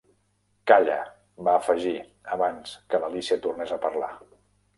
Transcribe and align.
"Calla!" 0.69 0.95
va 1.47 1.53
afegir, 1.61 1.93
abans 2.37 2.73
que 2.95 3.03
l'Alícia 3.05 3.39
tornés 3.45 3.77
a 3.79 3.79
parlar. 3.87 4.11